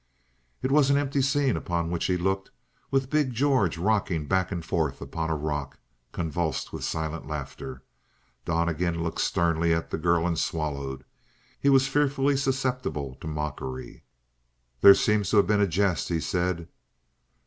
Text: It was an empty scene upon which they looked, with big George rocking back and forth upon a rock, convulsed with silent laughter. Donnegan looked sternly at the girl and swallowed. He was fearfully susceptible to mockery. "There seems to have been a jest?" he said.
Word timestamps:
It 0.63 0.71
was 0.71 0.89
an 0.89 0.97
empty 0.97 1.21
scene 1.21 1.55
upon 1.55 1.91
which 1.91 2.07
they 2.07 2.17
looked, 2.17 2.49
with 2.89 3.11
big 3.11 3.33
George 3.35 3.77
rocking 3.77 4.25
back 4.25 4.51
and 4.51 4.65
forth 4.65 4.99
upon 4.99 5.29
a 5.29 5.35
rock, 5.35 5.77
convulsed 6.11 6.73
with 6.73 6.83
silent 6.83 7.27
laughter. 7.27 7.83
Donnegan 8.43 9.03
looked 9.03 9.21
sternly 9.21 9.75
at 9.75 9.91
the 9.91 9.99
girl 9.99 10.25
and 10.25 10.39
swallowed. 10.39 11.03
He 11.59 11.69
was 11.69 11.87
fearfully 11.87 12.35
susceptible 12.35 13.13
to 13.21 13.27
mockery. 13.27 14.03
"There 14.79 14.95
seems 14.95 15.29
to 15.29 15.37
have 15.37 15.45
been 15.45 15.61
a 15.61 15.67
jest?" 15.67 16.09
he 16.09 16.19
said. 16.19 16.67